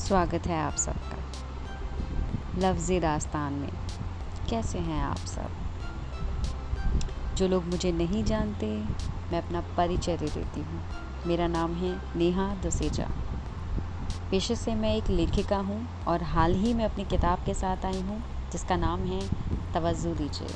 [0.00, 1.18] स्वागत है आप सबका।
[2.58, 3.72] लफ्ज़ी दास्तान में।
[4.50, 5.50] कैसे हैं आप सब?
[7.36, 8.66] जो लोग मुझे नहीं जानते,
[9.32, 10.82] मैं अपना परिचय दे देती हूँ।
[11.26, 13.08] मेरा नाम है नेहा दुसेजा।
[14.30, 18.00] पेशे से मैं एक लेखिका हूँ और हाल ही में अपनी किताब के साथ आई
[18.00, 19.30] हूँ, जिसका नाम है
[19.74, 20.48] तवज्जो दीजिए।